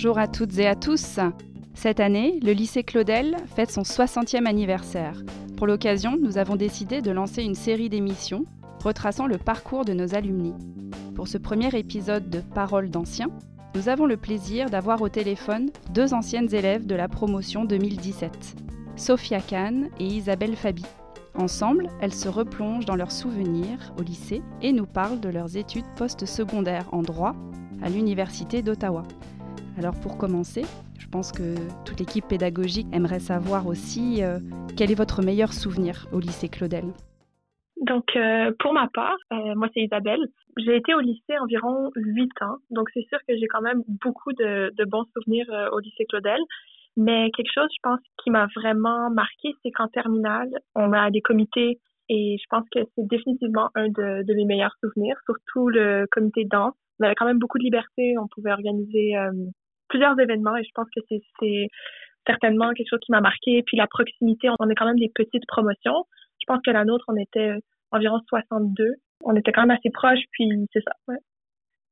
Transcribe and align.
Bonjour 0.00 0.18
à 0.18 0.28
toutes 0.28 0.56
et 0.60 0.68
à 0.68 0.76
tous. 0.76 1.18
Cette 1.74 1.98
année, 1.98 2.38
le 2.44 2.52
lycée 2.52 2.84
Claudel 2.84 3.36
fête 3.56 3.72
son 3.72 3.82
60e 3.82 4.46
anniversaire. 4.46 5.24
Pour 5.56 5.66
l'occasion, 5.66 6.16
nous 6.22 6.38
avons 6.38 6.54
décidé 6.54 7.02
de 7.02 7.10
lancer 7.10 7.42
une 7.42 7.56
série 7.56 7.88
d'émissions 7.88 8.44
retraçant 8.84 9.26
le 9.26 9.38
parcours 9.38 9.84
de 9.84 9.94
nos 9.94 10.14
alumni. 10.14 10.54
Pour 11.16 11.26
ce 11.26 11.36
premier 11.36 11.76
épisode 11.76 12.30
de 12.30 12.38
Paroles 12.38 12.90
d'anciens, 12.90 13.26
nous 13.74 13.88
avons 13.88 14.06
le 14.06 14.16
plaisir 14.16 14.70
d'avoir 14.70 15.02
au 15.02 15.08
téléphone 15.08 15.68
deux 15.90 16.14
anciennes 16.14 16.54
élèves 16.54 16.86
de 16.86 16.94
la 16.94 17.08
promotion 17.08 17.64
2017, 17.64 18.54
Sophia 18.94 19.40
Kahn 19.40 19.88
et 19.98 20.06
Isabelle 20.06 20.54
Fabi. 20.54 20.86
Ensemble, 21.34 21.88
elles 22.00 22.14
se 22.14 22.28
replongent 22.28 22.86
dans 22.86 22.94
leurs 22.94 23.10
souvenirs 23.10 23.92
au 23.98 24.02
lycée 24.02 24.42
et 24.62 24.72
nous 24.72 24.86
parlent 24.86 25.18
de 25.18 25.28
leurs 25.28 25.56
études 25.56 25.92
post-secondaires 25.96 26.86
en 26.92 27.02
droit 27.02 27.34
à 27.82 27.88
l'Université 27.88 28.62
d'Ottawa. 28.62 29.02
Alors 29.78 29.94
pour 29.94 30.18
commencer, 30.18 30.62
je 30.98 31.06
pense 31.06 31.30
que 31.30 31.54
toute 31.86 32.00
l'équipe 32.00 32.26
pédagogique 32.26 32.88
aimerait 32.92 33.20
savoir 33.20 33.68
aussi 33.68 34.24
euh, 34.24 34.40
quel 34.76 34.90
est 34.90 34.96
votre 34.96 35.22
meilleur 35.22 35.52
souvenir 35.52 36.08
au 36.12 36.18
lycée 36.18 36.48
Claudel. 36.48 36.86
Donc 37.86 38.16
euh, 38.16 38.50
pour 38.58 38.72
ma 38.72 38.88
part, 38.92 39.16
euh, 39.32 39.54
moi 39.54 39.68
c'est 39.72 39.82
Isabelle. 39.82 40.18
J'ai 40.56 40.76
été 40.76 40.94
au 40.94 40.98
lycée 40.98 41.38
environ 41.40 41.92
huit 41.94 42.32
ans, 42.42 42.56
donc 42.70 42.88
c'est 42.92 43.06
sûr 43.08 43.18
que 43.28 43.36
j'ai 43.36 43.46
quand 43.46 43.60
même 43.60 43.84
beaucoup 43.86 44.32
de, 44.32 44.72
bons 44.86 45.04
souvenirs 45.16 45.46
au 45.70 45.78
lycée 45.78 46.06
Claudel. 46.06 46.40
Mais 46.96 47.30
quelque 47.30 47.52
chose, 47.54 47.68
je 47.72 47.80
pense, 47.80 48.00
qui 48.24 48.30
m'a 48.30 48.48
vraiment 48.56 49.10
marqué, 49.10 49.54
c'est 49.62 49.70
qu'en 49.70 49.86
terminale, 49.86 50.50
on 50.74 50.92
a 50.92 51.08
des 51.12 51.20
comités 51.20 51.78
et 52.08 52.36
je 52.36 52.44
pense 52.50 52.64
que 52.74 52.80
c'est 52.96 53.06
définitivement 53.06 53.70
un 53.76 53.88
de, 53.90 54.34
mes 54.34 54.44
meilleurs 54.44 54.74
souvenirs, 54.82 55.16
surtout 55.24 55.68
le 55.68 56.06
comité 56.10 56.44
danse. 56.50 56.74
On 56.98 57.04
avait 57.04 57.14
quand 57.14 57.26
même 57.26 57.38
beaucoup 57.38 57.58
de 57.58 57.62
liberté, 57.62 58.16
on 58.18 58.26
pouvait 58.26 58.50
organiser 58.50 59.14
plusieurs 59.88 60.18
événements 60.18 60.56
et 60.56 60.64
je 60.64 60.70
pense 60.74 60.88
que 60.94 61.00
c'est 61.08 61.68
certainement 62.26 62.72
quelque 62.72 62.90
chose 62.90 63.00
qui 63.00 63.12
m'a 63.12 63.20
marqué. 63.20 63.62
Puis 63.66 63.76
la 63.76 63.86
proximité, 63.86 64.48
on 64.58 64.68
est 64.68 64.74
quand 64.74 64.86
même 64.86 64.98
des 64.98 65.10
petites 65.14 65.46
promotions. 65.46 66.04
Je 66.40 66.44
pense 66.46 66.60
que 66.64 66.70
la 66.70 66.84
nôtre, 66.84 67.04
on 67.08 67.16
était 67.16 67.54
environ 67.90 68.20
62. 68.28 68.94
On 69.24 69.34
était 69.36 69.52
quand 69.52 69.62
même 69.62 69.76
assez 69.76 69.90
proches, 69.90 70.24
puis 70.32 70.48
c'est 70.72 70.82
ça. 70.82 70.92
Ouais. 71.08 71.16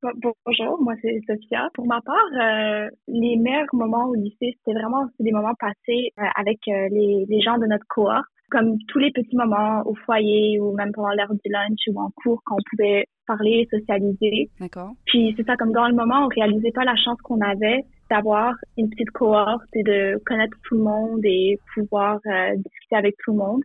Bonjour, 0.02 0.80
moi 0.80 0.94
c'est 1.02 1.20
Sophia. 1.26 1.68
Pour 1.74 1.86
ma 1.86 2.00
part, 2.02 2.14
euh, 2.34 2.88
les 3.08 3.36
meilleurs 3.36 3.66
moments 3.72 4.06
au 4.06 4.14
lycée, 4.14 4.54
c'était 4.58 4.78
vraiment 4.78 5.06
des 5.18 5.32
moments 5.32 5.54
passés 5.58 6.12
euh, 6.20 6.24
avec 6.36 6.58
euh, 6.68 6.88
les, 6.90 7.24
les, 7.28 7.40
gens 7.40 7.58
de 7.58 7.66
notre 7.66 7.86
cohorte, 7.88 8.26
comme 8.50 8.78
tous 8.88 8.98
les 8.98 9.10
petits 9.10 9.36
moments 9.36 9.82
au 9.86 9.94
foyer 9.94 10.60
ou 10.60 10.72
même 10.74 10.92
pendant 10.92 11.10
l'heure 11.10 11.32
du 11.32 11.50
lunch 11.50 11.80
ou 11.88 12.00
en 12.00 12.10
cours 12.22 12.40
quand 12.44 12.56
on 12.56 12.70
pouvait 12.70 13.06
parler, 13.26 13.68
socialiser. 13.70 14.50
D'accord. 14.60 14.92
Puis 15.06 15.34
c'est 15.36 15.44
ça, 15.46 15.56
comme 15.56 15.72
dans 15.72 15.88
le 15.88 15.94
moment, 15.94 16.26
on 16.26 16.28
réalisait 16.28 16.72
pas 16.72 16.84
la 16.84 16.96
chance 16.96 17.20
qu'on 17.22 17.40
avait 17.40 17.84
d'avoir 18.08 18.54
une 18.76 18.88
petite 18.88 19.10
cohorte 19.10 19.68
et 19.74 19.82
de 19.82 20.20
connaître 20.24 20.56
tout 20.62 20.76
le 20.76 20.82
monde 20.82 21.20
et 21.24 21.58
pouvoir 21.74 22.20
discuter 22.56 22.96
avec 22.96 23.16
tout 23.24 23.32
le 23.32 23.38
monde. 23.38 23.62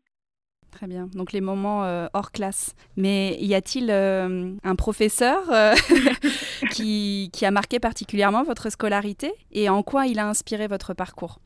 Très 0.71 0.87
bien. 0.87 1.09
Donc 1.13 1.33
les 1.33 1.41
moments 1.41 1.83
euh, 1.83 2.07
hors 2.13 2.31
classe. 2.31 2.73
Mais 2.95 3.37
y 3.39 3.53
a-t-il 3.53 3.91
euh, 3.91 4.53
un 4.63 4.75
professeur 4.75 5.51
euh, 5.51 5.75
qui, 6.71 7.29
qui, 7.33 7.45
a 7.45 7.51
marqué 7.51 7.79
particulièrement 7.79 8.43
votre 8.43 8.69
scolarité 8.71 9.33
et 9.51 9.69
en 9.69 9.83
quoi 9.83 10.07
il 10.07 10.17
a 10.17 10.27
inspiré 10.27 10.67
votre 10.67 10.93
parcours? 10.93 11.39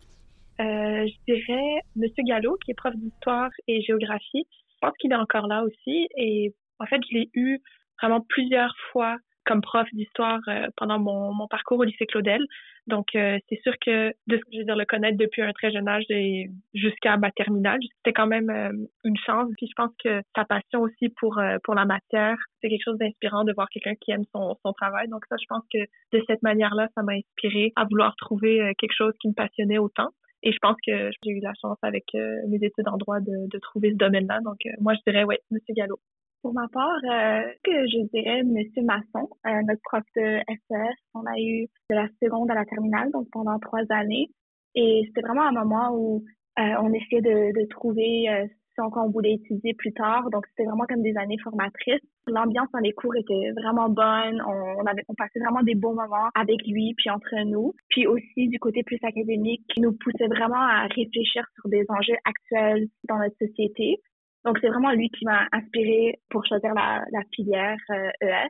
Je 0.59 1.13
dirais 1.27 1.81
Monsieur 1.95 2.23
Gallo, 2.23 2.57
qui 2.63 2.71
est 2.71 2.75
prof 2.75 2.95
d'histoire 2.95 3.49
et 3.67 3.81
géographie. 3.81 4.47
Je 4.69 4.77
pense 4.81 4.97
qu'il 4.97 5.11
est 5.11 5.15
encore 5.15 5.47
là 5.47 5.63
aussi. 5.63 6.07
Et 6.17 6.53
en 6.79 6.85
fait, 6.85 6.99
je 7.09 7.17
l'ai 7.17 7.29
eu 7.33 7.59
vraiment 8.01 8.21
plusieurs 8.21 8.75
fois 8.91 9.17
comme 9.45 9.61
prof 9.61 9.87
d'histoire 9.93 10.39
euh, 10.47 10.67
pendant 10.75 10.99
mon, 10.99 11.33
mon, 11.33 11.47
parcours 11.47 11.79
au 11.79 11.83
lycée 11.83 12.05
Claudel. 12.05 12.43
Donc, 12.87 13.15
euh, 13.15 13.37
c'est 13.47 13.59
sûr 13.61 13.73
que 13.83 14.09
de 14.27 14.37
ce 14.37 14.41
que 14.41 14.51
je 14.53 14.57
veux 14.59 14.65
dire, 14.65 14.75
le 14.75 14.85
connaître 14.85 15.17
depuis 15.17 15.41
un 15.41 15.53
très 15.53 15.71
jeune 15.71 15.87
âge 15.87 16.03
et 16.09 16.49
jusqu'à 16.73 17.17
ma 17.17 17.31
terminale, 17.31 17.79
c'était 17.97 18.13
quand 18.13 18.27
même 18.27 18.49
euh, 18.49 18.71
une 19.03 19.17
chance. 19.17 19.49
Puis 19.57 19.67
je 19.67 19.73
pense 19.75 19.91
que 20.03 20.21
sa 20.35 20.45
passion 20.45 20.81
aussi 20.81 21.09
pour 21.17 21.39
pour 21.63 21.75
la 21.75 21.85
matière, 21.85 22.37
c'est 22.61 22.69
quelque 22.69 22.83
chose 22.83 22.97
d'inspirant 22.97 23.43
de 23.43 23.53
voir 23.53 23.69
quelqu'un 23.69 23.95
qui 23.95 24.11
aime 24.11 24.25
son, 24.33 24.55
son 24.63 24.73
travail. 24.73 25.07
Donc 25.09 25.25
ça, 25.29 25.35
je 25.39 25.45
pense 25.47 25.63
que 25.71 25.79
de 25.79 26.23
cette 26.27 26.41
manière-là, 26.41 26.89
ça 26.95 27.03
m'a 27.03 27.13
inspiré 27.13 27.71
à 27.75 27.85
vouloir 27.85 28.15
trouver 28.17 28.73
quelque 28.77 28.95
chose 28.95 29.13
qui 29.21 29.29
me 29.29 29.33
passionnait 29.33 29.77
autant. 29.77 30.09
Et 30.45 30.51
je 30.51 30.57
pense 30.61 30.77
que 30.85 31.09
j'ai 31.23 31.31
eu 31.31 31.39
la 31.41 31.53
chance 31.59 31.77
avec 31.81 32.05
mes 32.13 32.57
études 32.61 32.87
en 32.87 32.97
droit 32.97 33.19
de, 33.19 33.49
de 33.49 33.59
trouver 33.59 33.91
ce 33.91 33.97
domaine-là. 33.97 34.39
Donc, 34.41 34.59
moi, 34.79 34.93
je 34.93 35.11
dirais, 35.11 35.23
ouais, 35.23 35.39
Monsieur 35.49 35.73
Gallo. 35.73 35.99
Pour 36.45 36.53
ma 36.53 36.67
part, 36.67 36.99
euh, 37.05 37.41
que 37.63 37.87
je 37.87 38.05
dirais 38.13 38.43
Monsieur 38.43 38.83
Masson, 38.83 39.27
euh, 39.47 39.61
notre 39.67 39.81
prof 39.81 40.03
de 40.15 40.39
SES. 40.47 40.95
On 41.15 41.25
a 41.25 41.39
eu 41.39 41.65
de 41.89 41.95
la 41.95 42.07
seconde 42.21 42.51
à 42.51 42.53
la 42.53 42.65
terminale, 42.65 43.09
donc 43.11 43.27
pendant 43.31 43.57
trois 43.57 43.81
années. 43.89 44.29
Et 44.75 45.05
c'était 45.07 45.21
vraiment 45.21 45.47
un 45.47 45.63
moment 45.63 45.89
où 45.97 46.23
euh, 46.59 46.75
on 46.81 46.93
essayait 46.93 47.23
de, 47.23 47.59
de 47.59 47.67
trouver 47.69 48.47
ce 48.75 48.81
qu'on 48.89 49.09
voulait 49.09 49.33
étudier 49.33 49.73
plus 49.73 49.93
tard. 49.93 50.29
Donc 50.29 50.45
c'était 50.47 50.65
vraiment 50.65 50.85
comme 50.87 51.01
des 51.01 51.15
années 51.17 51.37
formatrices. 51.43 52.01
L'ambiance 52.27 52.67
dans 52.73 52.79
les 52.79 52.93
cours 52.93 53.15
était 53.15 53.51
vraiment 53.51 53.89
bonne. 53.89 54.41
On, 54.41 54.85
avait, 54.85 55.03
on 55.07 55.15
passait 55.15 55.39
vraiment 55.39 55.63
des 55.63 55.75
bons 55.75 55.93
moments 55.93 56.29
avec 56.35 56.65
lui, 56.67 56.93
puis 56.97 57.09
entre 57.09 57.35
nous. 57.45 57.73
Puis 57.89 58.07
aussi 58.07 58.47
du 58.47 58.59
côté 58.59 58.83
plus 58.83 58.99
académique, 59.03 59.61
qui 59.73 59.81
nous 59.81 59.93
poussait 59.93 60.27
vraiment 60.27 60.61
à 60.61 60.87
réfléchir 60.87 61.45
sur 61.55 61.69
des 61.69 61.85
enjeux 61.89 62.17
actuels 62.25 62.87
dans 63.07 63.17
notre 63.17 63.35
société. 63.39 64.01
Donc, 64.43 64.59
c'est 64.61 64.67
vraiment 64.67 64.91
lui 64.91 65.09
qui 65.09 65.25
m'a 65.25 65.47
inspiré 65.51 66.19
pour 66.29 66.45
choisir 66.45 66.73
la, 66.75 67.03
la 67.11 67.21
filière 67.33 67.77
ES. 67.89 68.25
Euh, 68.25 68.27
e 68.27 68.47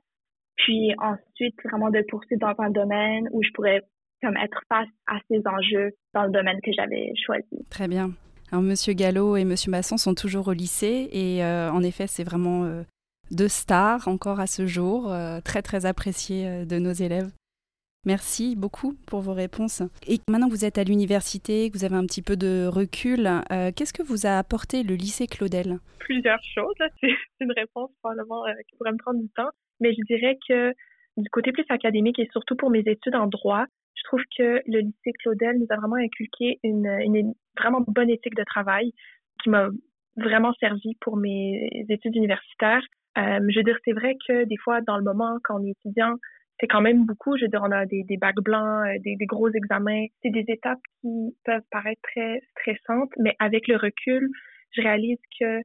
Puis 0.57 0.93
ensuite, 0.97 1.55
vraiment 1.63 1.89
de 1.89 2.03
poursuivre 2.09 2.41
dans 2.41 2.63
un 2.63 2.69
domaine 2.69 3.29
où 3.31 3.41
je 3.41 3.49
pourrais 3.53 3.81
comme 4.21 4.37
être 4.37 4.61
face 4.67 4.89
à 5.07 5.19
ces 5.29 5.41
enjeux 5.45 5.91
dans 6.13 6.23
le 6.23 6.31
domaine 6.31 6.59
que 6.61 6.71
j'avais 6.73 7.13
choisi. 7.25 7.65
Très 7.69 7.87
bien. 7.87 8.11
Monsieur 8.51 8.93
Gallo 8.93 9.35
et 9.35 9.43
Monsieur 9.43 9.71
Masson 9.71 9.97
sont 9.97 10.15
toujours 10.15 10.47
au 10.47 10.53
lycée 10.53 11.09
et 11.11 11.43
euh, 11.43 11.69
en 11.71 11.83
effet, 11.83 12.07
c'est 12.07 12.23
vraiment 12.23 12.63
euh, 12.63 12.83
deux 13.31 13.47
stars 13.47 14.07
encore 14.07 14.39
à 14.39 14.47
ce 14.47 14.65
jour, 14.65 15.11
euh, 15.11 15.39
très 15.41 15.61
très 15.61 15.85
appréciés 15.85 16.65
de 16.65 16.79
nos 16.79 16.93
élèves. 16.93 17.31
Merci 18.05 18.55
beaucoup 18.55 18.93
pour 19.07 19.21
vos 19.21 19.33
réponses. 19.33 19.81
Et 20.07 20.19
maintenant 20.29 20.47
que 20.47 20.53
vous 20.53 20.63
êtes 20.63 20.77
à 20.77 20.83
l'université, 20.83 21.71
que 21.71 21.77
vous 21.77 21.85
avez 21.85 21.95
un 21.95 22.05
petit 22.05 22.21
peu 22.21 22.37
de 22.37 22.67
recul, 22.67 23.27
qu'est-ce 23.75 23.93
que 23.93 24.03
vous 24.03 24.27
a 24.27 24.37
apporté 24.37 24.83
le 24.83 24.93
lycée 24.93 25.25
Claudel? 25.25 25.79
Plusieurs 25.97 26.43
choses. 26.43 26.75
C'est 27.01 27.09
une 27.39 27.51
réponse 27.51 27.89
probablement 28.03 28.43
qui 28.69 28.75
pourrait 28.77 28.91
me 28.91 28.99
prendre 28.99 29.19
du 29.19 29.29
temps. 29.29 29.49
Mais 29.79 29.91
je 29.95 30.01
dirais 30.05 30.37
que 30.47 30.71
du 31.17 31.27
côté 31.31 31.51
plus 31.51 31.65
académique 31.69 32.19
et 32.19 32.29
surtout 32.31 32.55
pour 32.55 32.69
mes 32.69 32.83
études 32.85 33.15
en 33.15 33.25
droit, 33.25 33.65
je 33.95 34.03
trouve 34.03 34.21
que 34.37 34.61
le 34.67 34.79
lycée 34.81 35.11
Claudel 35.23 35.57
nous 35.57 35.67
a 35.71 35.77
vraiment 35.77 35.95
inculqué 35.95 36.59
une, 36.63 36.85
une 37.01 37.33
vraiment 37.57 37.81
bonne 37.87 38.09
éthique 38.09 38.35
de 38.35 38.43
travail 38.43 38.91
qui 39.41 39.49
m'a 39.49 39.69
vraiment 40.17 40.53
servi 40.59 40.95
pour 41.01 41.17
mes 41.17 41.69
études 41.89 42.15
universitaires. 42.15 42.83
Euh, 43.17 43.39
je 43.49 43.59
veux 43.59 43.63
dire, 43.63 43.77
c'est 43.85 43.93
vrai 43.93 44.15
que 44.27 44.43
des 44.45 44.57
fois, 44.57 44.81
dans 44.81 44.97
le 44.97 45.03
moment, 45.03 45.37
quand 45.43 45.59
on 45.59 45.65
est 45.65 45.71
étudiant, 45.71 46.15
c'est 46.59 46.67
quand 46.67 46.81
même 46.81 47.05
beaucoup. 47.05 47.37
Je 47.37 47.43
veux 47.43 47.49
dire, 47.49 47.61
on 47.63 47.71
a 47.71 47.85
des, 47.85 48.05
bacs 48.17 48.35
blancs, 48.35 48.87
euh, 48.87 48.97
des, 49.03 49.25
gros 49.25 49.49
examens. 49.49 50.05
C'est 50.21 50.31
des 50.31 50.45
étapes 50.47 50.79
qui 51.01 51.35
peuvent 51.43 51.63
paraître 51.71 52.01
très 52.03 52.41
stressantes, 52.51 53.11
mais 53.19 53.35
avec 53.39 53.67
le 53.67 53.77
recul, 53.77 54.29
je 54.71 54.81
réalise 54.81 55.19
que 55.39 55.61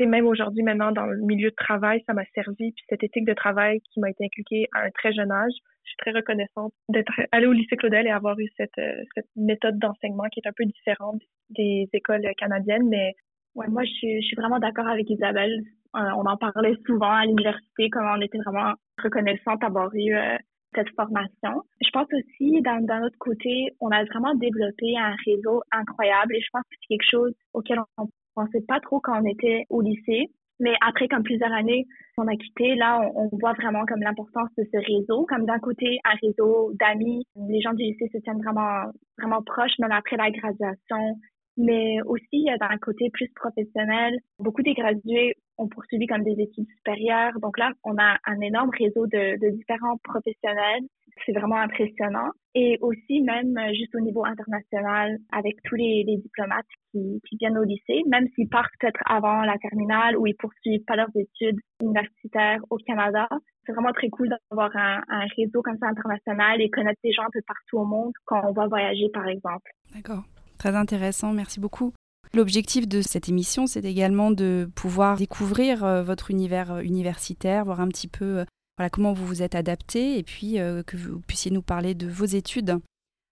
même 0.00 0.26
aujourd'hui, 0.26 0.62
maintenant, 0.62 0.90
dans 0.90 1.06
le 1.06 1.18
milieu 1.18 1.50
de 1.50 1.54
travail, 1.54 2.02
ça 2.06 2.14
m'a 2.14 2.24
servi. 2.34 2.72
Puis 2.72 2.84
cette 2.88 3.02
éthique 3.02 3.26
de 3.26 3.34
travail 3.34 3.80
qui 3.80 4.00
m'a 4.00 4.10
été 4.10 4.24
inculquée 4.24 4.66
à 4.72 4.80
un 4.80 4.90
très 4.90 5.12
jeune 5.12 5.30
âge, 5.30 5.54
je 5.84 5.90
suis 5.90 5.96
très 5.98 6.12
reconnaissante 6.12 6.72
d'être 6.88 7.12
allée 7.32 7.46
au 7.46 7.52
lycée 7.52 7.76
Claudel 7.76 8.06
et 8.06 8.10
avoir 8.10 8.38
eu 8.38 8.48
cette, 8.56 8.78
euh, 8.78 9.02
cette 9.14 9.28
méthode 9.36 9.78
d'enseignement 9.78 10.24
qui 10.32 10.40
est 10.40 10.48
un 10.48 10.52
peu 10.56 10.64
différente 10.64 11.20
des 11.50 11.88
écoles 11.92 12.26
canadiennes. 12.38 12.88
Mais 12.88 13.14
ouais, 13.54 13.68
moi, 13.68 13.84
je 13.84 13.90
suis, 13.90 14.34
vraiment 14.36 14.58
d'accord 14.58 14.88
avec 14.88 15.08
Isabelle. 15.10 15.62
Euh, 15.96 16.10
on 16.16 16.26
en 16.26 16.36
parlait 16.36 16.74
souvent 16.86 17.12
à 17.12 17.24
l'université, 17.24 17.90
comme 17.90 18.06
on 18.06 18.20
était 18.20 18.38
vraiment 18.38 18.74
reconnaissante 19.02 19.60
d'avoir 19.60 19.94
eu 19.94 20.14
euh, 20.14 20.36
cette 20.74 20.90
formation. 20.96 21.62
Je 21.80 21.90
pense 21.90 22.08
aussi, 22.12 22.60
d'un 22.62 23.02
autre 23.04 23.18
côté, 23.18 23.74
on 23.80 23.90
a 23.90 24.04
vraiment 24.04 24.34
développé 24.34 24.96
un 24.98 25.14
réseau 25.24 25.62
incroyable 25.70 26.34
et 26.34 26.40
je 26.40 26.48
pense 26.52 26.62
que 26.62 26.76
c'est 26.80 26.96
quelque 26.96 27.10
chose 27.10 27.32
auquel 27.52 27.78
on 27.98 28.08
pensait 28.34 28.64
pas 28.66 28.80
trop 28.80 29.00
quand 29.00 29.20
on 29.22 29.26
était 29.26 29.66
au 29.70 29.80
lycée. 29.80 30.30
Mais 30.60 30.74
après, 30.86 31.08
comme 31.08 31.22
plusieurs 31.22 31.52
années 31.52 31.86
qu'on 32.16 32.28
a 32.28 32.36
quitté, 32.36 32.74
là, 32.76 33.00
on, 33.14 33.28
on 33.32 33.36
voit 33.38 33.54
vraiment 33.54 33.84
comme 33.86 34.00
l'importance 34.00 34.50
de 34.56 34.64
ce 34.72 34.78
réseau. 34.78 35.26
Comme 35.28 35.46
d'un 35.46 35.58
côté, 35.58 35.98
un 36.04 36.16
réseau 36.22 36.72
d'amis. 36.74 37.26
Les 37.48 37.60
gens 37.60 37.74
du 37.74 37.82
lycée 37.82 38.08
se 38.12 38.18
tiennent 38.18 38.42
vraiment, 38.42 38.90
vraiment 39.18 39.42
proches, 39.42 39.78
même 39.78 39.92
après 39.92 40.16
la 40.16 40.30
graduation. 40.30 41.18
Mais 41.56 41.98
aussi, 42.06 42.46
d'un 42.60 42.78
côté 42.78 43.10
plus 43.10 43.28
professionnel, 43.34 44.18
beaucoup 44.40 44.62
des 44.62 44.74
gradués 44.74 45.34
ont 45.56 45.68
poursuivi 45.68 46.06
comme 46.06 46.24
des 46.24 46.40
études 46.40 46.66
supérieures. 46.76 47.38
Donc 47.40 47.58
là, 47.58 47.70
on 47.84 47.96
a 47.96 48.16
un 48.26 48.40
énorme 48.40 48.70
réseau 48.76 49.06
de, 49.06 49.38
de 49.38 49.56
différents 49.56 49.96
professionnels, 50.02 50.82
c'est 51.24 51.32
vraiment 51.32 51.56
impressionnant. 51.56 52.30
Et 52.54 52.78
aussi, 52.80 53.20
même 53.22 53.56
euh, 53.58 53.72
juste 53.74 53.94
au 53.94 54.00
niveau 54.00 54.24
international, 54.24 55.18
avec 55.32 55.56
tous 55.64 55.74
les, 55.74 56.04
diplomates 56.06 56.66
qui, 56.92 57.20
viennent 57.40 57.58
au 57.58 57.64
lycée, 57.64 58.02
même 58.08 58.28
s'ils 58.34 58.48
partent 58.48 58.72
peut-être 58.78 59.00
avant 59.06 59.42
la 59.42 59.58
terminale 59.58 60.16
ou 60.16 60.26
ils 60.26 60.36
poursuivent 60.36 60.84
pas 60.86 60.96
leurs 60.96 61.10
études 61.16 61.58
universitaires 61.80 62.60
au 62.70 62.76
Canada, 62.76 63.28
c'est 63.66 63.72
vraiment 63.72 63.92
très 63.92 64.08
cool 64.08 64.28
d'avoir 64.28 64.70
un, 64.76 65.02
un, 65.08 65.26
réseau 65.36 65.62
comme 65.62 65.78
ça 65.78 65.88
international 65.88 66.60
et 66.60 66.70
connaître 66.70 67.00
des 67.02 67.12
gens 67.12 67.22
un 67.22 67.32
peu 67.32 67.40
partout 67.46 67.78
au 67.78 67.84
monde 67.84 68.12
quand 68.24 68.42
on 68.44 68.52
va 68.52 68.68
voyager, 68.68 69.08
par 69.12 69.26
exemple. 69.26 69.70
D'accord. 69.94 70.24
Très 70.58 70.76
intéressant. 70.76 71.32
Merci 71.32 71.60
beaucoup. 71.60 71.92
L'objectif 72.34 72.88
de 72.88 73.00
cette 73.00 73.28
émission, 73.28 73.68
c'est 73.68 73.84
également 73.84 74.32
de 74.32 74.68
pouvoir 74.74 75.16
découvrir 75.16 75.84
euh, 75.84 76.02
votre 76.02 76.32
univers 76.32 76.72
euh, 76.72 76.80
universitaire, 76.80 77.64
voir 77.64 77.80
un 77.80 77.86
petit 77.86 78.08
peu 78.08 78.44
voilà, 78.76 78.90
comment 78.90 79.12
vous 79.12 79.26
vous 79.26 79.42
êtes 79.42 79.54
adapté 79.54 80.18
et 80.18 80.22
puis 80.22 80.54
que 80.86 80.96
vous 80.96 81.20
puissiez 81.20 81.50
nous 81.50 81.62
parler 81.62 81.94
de 81.94 82.08
vos 82.08 82.24
études. 82.24 82.78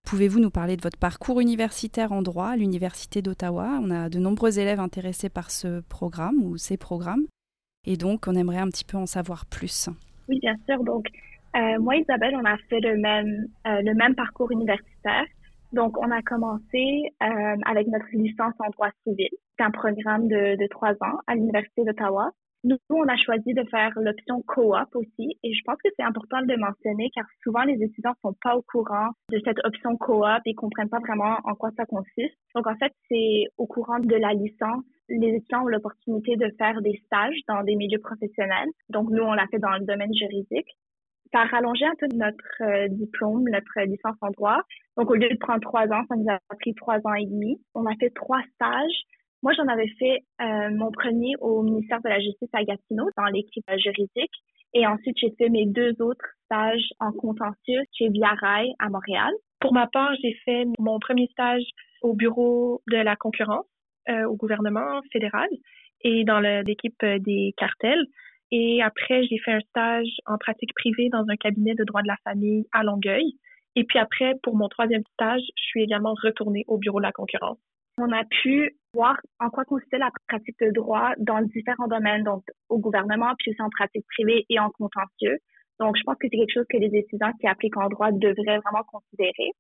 Pouvez-vous 0.07 0.41
nous 0.41 0.51
parler 0.51 0.77
de 0.77 0.83
votre 0.83 0.99
parcours 0.99 1.41
universitaire 1.41 2.13
en 2.13 2.23
droit 2.23 2.49
à 2.49 2.57
l'Université 2.57 3.23
d'Ottawa? 3.23 3.79
On 3.83 3.91
a 3.91 4.09
de 4.09 4.19
nombreux 4.19 4.59
élèves 4.59 4.81
intéressés 4.81 5.29
par 5.29 5.51
ce 5.51 5.81
programme 5.83 6.43
ou 6.45 6.57
ces 6.57 6.77
programmes 6.77 7.27
et 7.85 7.97
donc 7.97 8.27
on 8.29 8.35
aimerait 8.35 8.59
un 8.59 8.69
petit 8.69 8.85
peu 8.85 8.97
en 8.97 9.07
savoir 9.07 9.47
plus. 9.47 9.89
Oui, 10.29 10.39
bien 10.41 10.57
sûr. 10.69 10.83
Donc, 10.85 11.07
moi, 11.55 11.97
Isabelle, 11.97 12.35
on 12.37 12.45
a 12.45 12.57
fait 12.69 12.81
le 12.81 12.97
même, 12.97 13.47
le 13.65 13.95
même 13.95 14.15
parcours 14.15 14.51
universitaire. 14.53 15.25
Donc, 15.73 15.97
on 15.99 16.11
a 16.11 16.21
commencé 16.23 17.13
euh, 17.23 17.57
avec 17.65 17.89
notre 17.89 18.07
licence 18.13 18.55
en 18.59 18.71
droit 18.71 18.91
civil. 19.07 19.31
C'est 19.59 19.65
un 19.65 19.71
programme 19.71 20.29
de 20.29 20.69
trois 20.69 20.93
ans 20.93 21.19
à 21.27 21.35
l'Université 21.35 21.85
d'Ottawa. 21.85 22.31
Nous, 22.65 22.77
on 22.91 23.09
a 23.09 23.17
choisi 23.17 23.55
de 23.55 23.65
faire 23.71 23.91
l'option 23.97 24.41
co-op 24.47 24.89
aussi, 24.95 25.37
et 25.43 25.53
je 25.53 25.61
pense 25.65 25.79
que 25.83 25.91
c'est 25.97 26.05
important 26.05 26.41
de 26.43 26.53
le 26.53 26.59
mentionner 26.59 27.11
car 27.15 27.25
souvent 27.43 27.63
les 27.65 27.83
étudiants 27.83 28.15
sont 28.23 28.35
pas 28.41 28.57
au 28.57 28.63
courant 28.63 29.11
de 29.31 29.41
cette 29.45 29.59
option 29.65 29.97
co-op 29.97 30.41
et 30.47 30.55
comprennent 30.55 30.89
pas 30.89 31.01
vraiment 31.01 31.39
en 31.45 31.55
quoi 31.55 31.71
ça 31.77 31.85
consiste. 31.87 32.39
Donc 32.55 32.67
en 32.67 32.77
fait, 32.77 32.93
c'est 33.09 33.47
au 33.59 33.67
courant 33.67 33.99
de 33.99 34.15
la 34.15 34.33
licence, 34.33 34.85
les 35.09 35.35
étudiants 35.37 35.65
ont 35.65 35.69
l'opportunité 35.69 36.37
de 36.37 36.49
faire 36.57 36.81
des 36.83 37.01
stages 37.07 37.41
dans 37.49 37.65
des 37.65 37.75
milieux 37.75 38.01
professionnels. 38.01 38.69
Donc 38.91 39.11
nous, 39.11 39.23
on 39.23 39.33
l'a 39.33 39.47
fait 39.51 39.59
dans 39.59 39.77
le 39.77 39.85
domaine 39.85 40.15
juridique 40.15 40.69
ça 41.33 41.41
a 41.41 41.47
rallongé 41.47 41.85
un 41.85 41.95
peu 41.99 42.07
notre 42.15 42.63
euh, 42.63 42.89
diplôme, 42.89 43.45
notre 43.49 43.81
licence 43.81 44.17
en 44.21 44.31
droit. 44.31 44.61
Donc, 44.97 45.11
au 45.11 45.15
lieu 45.15 45.29
de 45.29 45.39
prendre 45.39 45.61
trois 45.61 45.85
ans, 45.85 46.05
ça 46.09 46.15
nous 46.17 46.31
a 46.31 46.39
pris 46.61 46.75
trois 46.75 46.99
ans 47.05 47.15
et 47.15 47.27
demi. 47.27 47.61
On 47.75 47.87
a 47.87 47.95
fait 47.99 48.11
trois 48.11 48.43
stages. 48.55 49.03
Moi, 49.43 49.53
j'en 49.57 49.67
avais 49.67 49.89
fait 49.99 50.21
euh, 50.41 50.71
mon 50.71 50.93
premier 50.93 51.35
au 51.41 51.63
ministère 51.63 52.01
de 52.03 52.09
la 52.09 52.21
Justice 52.21 52.49
à 52.53 52.63
Gatineau, 52.63 53.09
dans 53.17 53.25
l'équipe 53.27 53.65
juridique. 53.77 54.33
Et 54.73 54.87
ensuite, 54.87 55.17
j'ai 55.19 55.33
fait 55.37 55.49
mes 55.49 55.67
deux 55.67 56.01
autres 56.01 56.25
stages 56.45 56.89
en 57.01 57.13
contentieux 57.13 57.83
chez 57.93 58.09
Via 58.09 58.35
Rail 58.41 58.73
à 58.79 58.89
Montréal. 58.89 59.33
Pour 59.61 59.73
ma 59.73 59.89
part, 59.89 60.15
j'ai 60.23 60.35
fait 60.45 60.65
mon 60.79 60.99
premier 61.01 61.27
stage 61.33 61.65
au 62.03 62.15
bureau 62.15 62.83
de 62.91 62.97
la 62.97 63.17
concurrence 63.17 63.67
euh, 64.09 64.25
au 64.25 64.37
gouvernement 64.37 65.01
fédéral 65.13 65.49
et 66.03 66.25
dans 66.25 66.41
l'équipe 66.41 67.05
des 67.05 67.53
cartels. 67.57 68.05
Et 68.51 68.83
après, 68.83 69.25
j'ai 69.25 69.39
fait 69.39 69.53
un 69.53 69.61
stage 69.61 70.09
en 70.27 70.39
pratique 70.39 70.75
privée 70.75 71.09
dans 71.11 71.25
un 71.29 71.37
cabinet 71.37 71.75
de 71.75 71.85
droit 71.85 72.03
de 72.03 72.09
la 72.09 72.17
famille 72.25 72.67
à 72.73 72.83
Longueuil. 72.83 73.39
Et 73.77 73.85
puis 73.85 73.99
après, 73.99 74.35
pour 74.43 74.57
mon 74.57 74.69
troisième 74.69 75.05
stage, 75.15 75.43
je 75.57 75.63
suis 75.63 75.83
également 75.83 76.15
retournée 76.23 76.65
au 76.69 76.79
bureau 76.79 76.99
de 76.99 77.05
la 77.05 77.13
concurrence. 77.13 77.59
On 77.99 78.11
a 78.13 78.25
pu 78.25 78.77
voir 78.95 79.17
en 79.41 79.51
quoi 79.51 79.65
consistait 79.65 79.99
la 79.99 80.11
pratique 80.29 80.59
de 80.61 80.71
droit 80.71 81.13
dans 81.19 81.41
différents 81.43 81.89
domaines, 81.89 82.25
donc 82.25 82.45
au 82.69 82.79
gouvernement, 82.79 83.33
puis 83.39 83.53
aussi 83.53 83.63
en 83.63 83.71
pratique 83.71 84.05
privée 84.15 84.45
et 84.49 84.59
en 84.59 84.71
contentieux. 84.71 85.39
Donc, 85.81 85.97
je 85.97 86.03
pense 86.05 86.17
que 86.17 86.29
c'est 86.31 86.37
quelque 86.37 86.53
chose 86.53 86.67
que 86.69 86.77
les 86.77 86.95
étudiants 86.97 87.33
qui 87.41 87.47
appliquent 87.47 87.77
en 87.77 87.89
droit 87.89 88.13
devraient 88.13 88.59
vraiment 88.59 88.85
considérer. 88.87 89.53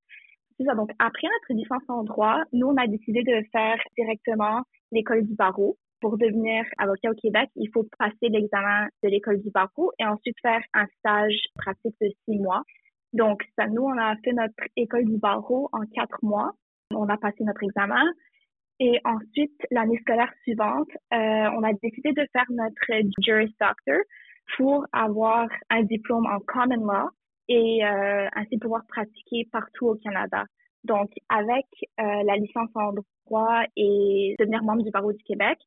C'est 0.58 0.64
ça. 0.64 0.75
Donc, 0.75 0.90
après 0.99 1.26
notre 1.26 1.58
licence 1.58 1.82
en 1.88 2.05
droit, 2.05 2.43
nous, 2.52 2.69
on 2.69 2.76
a 2.76 2.87
décidé 2.87 3.23
de 3.23 3.43
faire 3.50 3.79
directement 3.96 4.62
l'école 4.93 5.26
du 5.26 5.34
barreau 5.34 5.76
pour 6.02 6.19
devenir 6.19 6.64
avocat 6.79 7.12
au 7.12 7.14
Québec, 7.14 7.49
il 7.55 7.70
faut 7.73 7.87
passer 7.96 8.29
l'examen 8.29 8.88
de 9.02 9.08
l'école 9.08 9.40
du 9.40 9.50
barreau 9.50 9.93
et 9.99 10.05
ensuite 10.05 10.37
faire 10.43 10.61
un 10.75 10.87
stage 10.99 11.38
pratique 11.55 11.94
de 12.00 12.08
six 12.25 12.38
mois. 12.38 12.62
Donc, 13.12 13.43
ça, 13.56 13.69
nous, 13.69 13.82
on 13.82 13.96
a 13.96 14.17
fait 14.25 14.32
notre 14.32 14.64
école 14.76 15.05
du 15.05 15.17
barreau 15.17 15.70
en 15.73 15.82
quatre 15.94 16.19
mois. 16.23 16.50
On 16.90 17.08
a 17.08 17.17
passé 17.17 17.44
notre 17.44 17.62
examen. 17.62 18.02
Et 18.84 18.99
ensuite, 19.05 19.55
l'année 19.70 19.96
scolaire 19.99 20.32
suivante, 20.43 20.88
euh, 21.14 21.17
on 21.56 21.62
a 21.62 21.73
décidé 21.73 22.11
de 22.11 22.26
faire 22.32 22.46
notre 22.50 23.08
Juris 23.25 23.55
Doctor 23.61 24.00
pour 24.56 24.84
avoir 24.93 25.46
un 25.70 25.84
diplôme 25.84 26.26
en 26.26 26.40
Common 26.40 26.84
Law 26.84 27.11
et 27.46 27.84
euh, 27.84 28.26
ainsi 28.34 28.58
pouvoir 28.58 28.82
pratiquer 28.88 29.49
partout 29.52 29.87
au 29.87 29.94
Canada. 29.94 30.46
Donc, 30.82 31.11
avec 31.29 31.64
euh, 32.00 32.25
la 32.25 32.34
licence 32.34 32.70
en 32.75 32.93
droit 33.25 33.62
et 33.76 34.34
devenir 34.40 34.64
membre 34.64 34.82
du 34.82 34.90
barreau 34.90 35.12
du 35.12 35.23
Québec, 35.23 35.58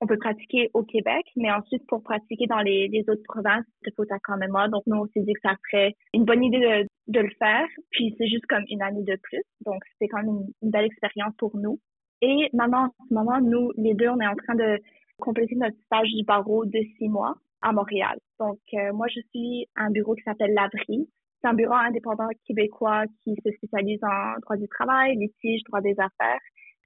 on 0.00 0.06
peut 0.06 0.16
pratiquer 0.16 0.70
au 0.72 0.84
Québec, 0.84 1.26
mais 1.36 1.52
ensuite, 1.52 1.86
pour 1.86 2.02
pratiquer 2.02 2.46
dans 2.46 2.60
les, 2.60 3.04
autres 3.08 3.22
provinces, 3.28 3.66
il 3.84 3.92
faut 3.94 4.04
quand 4.24 4.38
même 4.38 4.52
Donc, 4.70 4.84
nous, 4.86 4.96
on 4.96 5.06
s'est 5.08 5.20
dit 5.20 5.34
que 5.34 5.40
ça 5.42 5.54
serait 5.68 5.92
une 6.14 6.24
bonne 6.24 6.42
idée 6.42 6.86
de, 7.08 7.20
le 7.20 7.30
faire. 7.38 7.66
Puis, 7.90 8.14
c'est 8.16 8.26
juste 8.26 8.46
comme 8.46 8.64
une 8.70 8.80
année 8.80 9.04
de 9.04 9.18
plus. 9.22 9.42
Donc, 9.66 9.82
c'est 9.98 10.08
quand 10.08 10.22
même 10.22 10.46
une, 10.62 10.70
belle 10.70 10.86
expérience 10.86 11.34
pour 11.36 11.54
nous. 11.58 11.78
Et 12.24 12.48
maintenant, 12.54 12.86
en 12.86 13.06
ce 13.06 13.12
moment, 13.12 13.38
nous, 13.38 13.70
les 13.76 13.92
deux, 13.92 14.08
on 14.08 14.18
est 14.18 14.26
en 14.26 14.34
train 14.34 14.54
de 14.54 14.80
compléter 15.18 15.56
notre 15.56 15.76
stage 15.84 16.08
du 16.08 16.24
barreau 16.24 16.64
de 16.64 16.78
six 16.96 17.08
mois 17.08 17.34
à 17.60 17.70
Montréal. 17.72 18.16
Donc, 18.40 18.60
euh, 18.72 18.94
moi, 18.94 19.08
je 19.08 19.20
suis 19.28 19.66
un 19.76 19.90
bureau 19.90 20.14
qui 20.14 20.22
s'appelle 20.22 20.54
l'Abri. 20.54 21.06
C'est 21.40 21.48
un 21.48 21.52
bureau 21.52 21.74
indépendant 21.74 22.28
québécois 22.46 23.04
qui 23.22 23.34
se 23.44 23.50
spécialise 23.52 24.02
en 24.02 24.40
droit 24.40 24.56
du 24.56 24.66
travail, 24.68 25.16
litige, 25.16 25.62
droit 25.64 25.82
des 25.82 25.96
affaires. 26.00 26.40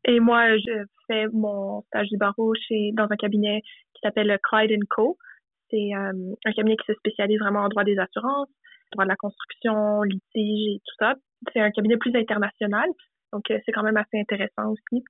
Et 0.06 0.18
moi, 0.18 0.56
je 0.56 0.84
fais 1.06 1.26
mon 1.32 1.82
stage 1.82 2.08
du 2.08 2.16
barreau 2.16 2.52
chez, 2.54 2.90
dans 2.94 3.06
un 3.08 3.16
cabinet 3.16 3.62
qui 3.94 4.00
s'appelle 4.02 4.36
Clyde 4.42 4.84
Co. 4.90 5.16
C'est 5.70 5.94
euh, 5.94 6.34
un 6.46 6.52
cabinet 6.52 6.76
qui 6.76 6.86
se 6.86 6.94
spécialise 6.94 7.38
vraiment 7.38 7.60
en 7.60 7.68
droit 7.68 7.84
des 7.84 7.98
assurances, 7.98 8.48
droit 8.90 9.04
de 9.04 9.10
la 9.10 9.16
construction, 9.16 10.02
litige 10.02 10.74
et 10.74 10.80
tout 10.84 10.94
ça. 10.98 11.14
C'est 11.52 11.60
un 11.60 11.70
cabinet 11.70 11.96
plus 11.96 12.14
international, 12.16 12.88
donc 13.32 13.48
euh, 13.50 13.58
c'est 13.64 13.72
quand 13.72 13.84
même 13.84 13.96
assez 13.96 14.18
intéressant 14.18 14.72
aussi. 14.72 15.04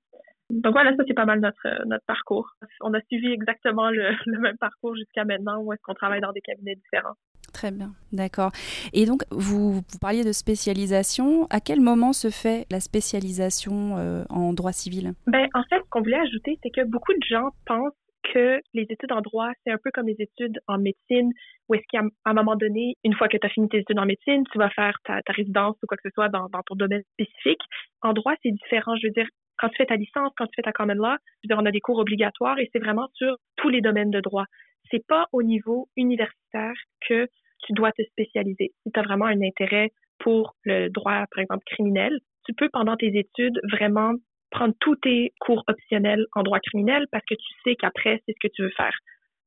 Donc 0.50 0.72
voilà, 0.72 0.96
ça 0.96 1.02
c'est 1.06 1.14
pas 1.14 1.26
mal 1.26 1.40
notre 1.40 1.86
notre 1.86 2.04
parcours. 2.06 2.50
On 2.80 2.94
a 2.94 3.00
suivi 3.02 3.32
exactement 3.32 3.90
le, 3.90 4.10
le 4.26 4.38
même 4.38 4.56
parcours 4.58 4.96
jusqu'à 4.96 5.24
maintenant, 5.24 5.60
où 5.60 5.72
est-ce 5.72 5.82
qu'on 5.82 5.94
travaille 5.94 6.20
dans 6.20 6.32
des 6.32 6.40
cabinets 6.40 6.74
différents. 6.76 7.14
Très 7.52 7.70
bien, 7.70 7.92
d'accord. 8.12 8.50
Et 8.92 9.06
donc, 9.06 9.22
vous, 9.30 9.72
vous, 9.72 9.82
parliez 10.00 10.22
de 10.22 10.32
spécialisation. 10.32 11.46
À 11.50 11.60
quel 11.60 11.80
moment 11.80 12.12
se 12.12 12.28
fait 12.30 12.66
la 12.70 12.78
spécialisation 12.78 13.96
euh, 13.96 14.24
en 14.28 14.52
droit 14.52 14.72
civil? 14.72 15.14
Ben, 15.26 15.48
En 15.54 15.62
fait, 15.64 15.78
ce 15.78 15.88
qu'on 15.90 16.02
voulait 16.02 16.20
ajouter, 16.20 16.58
c'est 16.62 16.70
que 16.70 16.84
beaucoup 16.84 17.12
de 17.12 17.24
gens 17.28 17.50
pensent 17.66 17.94
que 18.32 18.60
les 18.74 18.86
études 18.88 19.12
en 19.12 19.20
droit, 19.20 19.50
c'est 19.64 19.72
un 19.72 19.78
peu 19.82 19.90
comme 19.92 20.06
les 20.06 20.16
études 20.18 20.58
en 20.66 20.78
médecine, 20.78 21.32
où 21.68 21.74
est-ce 21.74 21.84
qu'à 21.90 22.02
un 22.24 22.34
moment 22.34 22.56
donné, 22.56 22.94
une 23.04 23.14
fois 23.14 23.28
que 23.28 23.36
tu 23.36 23.46
as 23.46 23.50
fini 23.50 23.68
tes 23.68 23.78
études 23.78 23.98
en 23.98 24.06
médecine, 24.06 24.44
tu 24.52 24.58
vas 24.58 24.70
faire 24.70 24.96
ta, 25.04 25.20
résidence 25.28 25.76
ou 25.82 25.86
quoi 25.86 25.96
que 25.96 26.08
ce 26.08 26.14
soit 26.14 26.28
dans, 26.28 26.48
ton 26.48 26.74
domaine 26.74 27.02
spécifique. 27.12 27.62
En 28.02 28.12
droit, 28.12 28.34
c'est 28.42 28.52
différent. 28.52 28.96
Je 28.96 29.06
veux 29.06 29.12
dire, 29.12 29.26
quand 29.58 29.68
tu 29.68 29.76
fais 29.76 29.86
ta 29.86 29.96
licence, 29.96 30.32
quand 30.36 30.46
tu 30.46 30.52
fais 30.56 30.62
ta 30.62 30.72
common 30.72 30.94
law, 30.94 31.16
on 31.50 31.66
a 31.66 31.70
des 31.70 31.80
cours 31.80 31.98
obligatoires 31.98 32.58
et 32.58 32.68
c'est 32.72 32.78
vraiment 32.78 33.08
sur 33.14 33.36
tous 33.56 33.68
les 33.68 33.80
domaines 33.80 34.10
de 34.10 34.20
droit 34.20 34.44
c'est 34.90 35.06
pas 35.06 35.26
au 35.32 35.42
niveau 35.42 35.88
universitaire 35.96 36.74
que 37.08 37.28
tu 37.64 37.72
dois 37.72 37.92
te 37.92 38.02
spécialiser. 38.04 38.72
Si 38.82 38.92
tu 38.92 39.00
as 39.00 39.02
vraiment 39.02 39.26
un 39.26 39.42
intérêt 39.42 39.90
pour 40.18 40.54
le 40.64 40.88
droit, 40.88 41.24
par 41.30 41.42
exemple, 41.42 41.64
criminel, 41.66 42.18
tu 42.44 42.54
peux, 42.54 42.68
pendant 42.72 42.96
tes 42.96 43.18
études, 43.18 43.60
vraiment 43.70 44.14
prendre 44.50 44.74
tous 44.80 44.96
tes 44.96 45.32
cours 45.40 45.64
optionnels 45.66 46.24
en 46.34 46.42
droit 46.42 46.60
criminel 46.60 47.06
parce 47.10 47.24
que 47.24 47.34
tu 47.34 47.46
sais 47.64 47.76
qu'après, 47.76 48.22
c'est 48.26 48.32
ce 48.32 48.48
que 48.48 48.52
tu 48.52 48.62
veux 48.62 48.72
faire. 48.76 48.96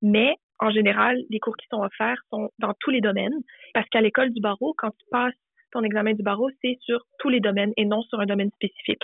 Mais, 0.02 0.36
en 0.60 0.72
général, 0.72 1.18
les 1.30 1.40
cours 1.40 1.58
qui 1.58 1.68
sont 1.70 1.82
offerts 1.82 2.22
sont 2.30 2.50
dans 2.60 2.74
tous 2.80 2.92
les 2.92 3.02
domaines 3.02 3.34
parce 3.74 3.88
qu'à 3.90 4.02
l'école 4.02 4.32
du 4.32 4.42
barreau, 4.42 4.74
quand 4.78 4.92
tu 4.92 5.06
passes 5.12 5.34
ton 5.72 5.84
examen 5.84 6.14
du 6.14 6.24
barreau, 6.24 6.50
c'est 6.62 6.78
sur 6.82 7.00
tous 7.20 7.30
les 7.30 7.40
domaines 7.40 7.72
et 7.78 7.86
non 7.86 8.02
sur 8.04 8.20
un 8.20 8.26
domaine 8.26 8.52
spécifique. 8.52 9.04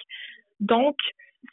Donc, 0.60 0.96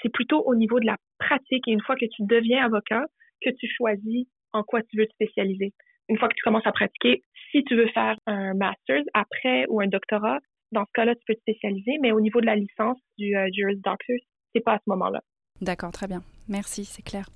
c'est 0.02 0.12
plutôt 0.12 0.42
au 0.44 0.54
niveau 0.54 0.80
de 0.80 0.86
la 0.86 0.96
pratique 1.18 1.68
et 1.68 1.72
une 1.72 1.80
fois 1.80 1.96
que 1.96 2.06
tu 2.06 2.22
deviens 2.22 2.64
avocat 2.64 3.04
que 3.42 3.50
tu 3.50 3.68
choisis 3.68 4.26
en 4.52 4.62
quoi 4.62 4.82
tu 4.82 4.96
veux 4.96 5.06
te 5.06 5.12
spécialiser. 5.12 5.72
Une 6.08 6.18
fois 6.18 6.28
que 6.28 6.34
tu 6.34 6.42
commences 6.42 6.66
à 6.66 6.72
pratiquer, 6.72 7.22
si 7.50 7.64
tu 7.64 7.76
veux 7.76 7.88
faire 7.88 8.16
un 8.26 8.54
master's 8.54 9.04
après 9.14 9.66
ou 9.68 9.80
un 9.80 9.86
doctorat, 9.86 10.38
dans 10.72 10.84
ce 10.84 10.90
cas-là, 10.94 11.14
tu 11.14 11.22
peux 11.26 11.34
te 11.34 11.40
spécialiser, 11.40 11.98
mais 12.02 12.12
au 12.12 12.20
niveau 12.20 12.40
de 12.40 12.46
la 12.46 12.56
licence 12.56 12.98
du 13.16 13.36
euh, 13.36 13.48
Juris 13.52 13.76
Doctor, 13.76 14.16
c'est 14.54 14.62
pas 14.62 14.74
à 14.74 14.78
ce 14.78 14.84
moment-là. 14.88 15.20
D'accord, 15.60 15.92
très 15.92 16.06
bien. 16.06 16.22
Merci, 16.48 16.84
c'est 16.84 17.02
clair. 17.02 17.26